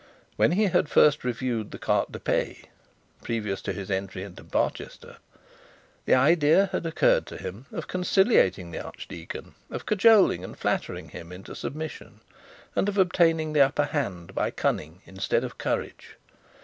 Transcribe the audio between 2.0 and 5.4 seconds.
de pays, previous to his entry into Barchester,